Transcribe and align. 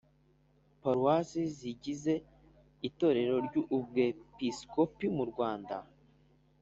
Paruwase 0.81 1.39
zigize 1.57 2.13
itorero 2.87 3.35
ry 3.45 3.53
Ubwepiskopi 3.77 5.05
murwanda 5.17 5.77